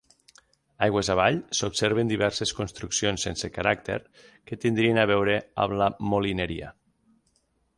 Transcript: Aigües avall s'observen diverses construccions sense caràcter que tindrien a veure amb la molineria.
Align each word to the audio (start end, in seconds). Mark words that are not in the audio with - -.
Aigües 0.85 1.09
avall 1.13 1.35
s'observen 1.57 2.09
diverses 2.11 2.53
construccions 2.59 3.27
sense 3.27 3.51
caràcter 3.59 3.99
que 4.49 4.59
tindrien 4.65 5.01
a 5.03 5.07
veure 5.13 5.37
amb 5.67 5.77
la 5.83 5.91
molineria. 6.15 6.73